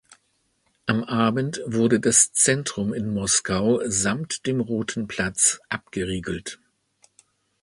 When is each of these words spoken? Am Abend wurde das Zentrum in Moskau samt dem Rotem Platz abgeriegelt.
Am 0.87 1.03
Abend 1.03 1.61
wurde 1.67 1.99
das 1.99 2.33
Zentrum 2.33 2.91
in 2.91 3.13
Moskau 3.13 3.81
samt 3.85 4.47
dem 4.47 4.59
Rotem 4.59 5.07
Platz 5.07 5.59
abgeriegelt. 5.69 6.59